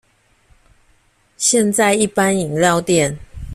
[1.37, 3.19] 現在一般飲料店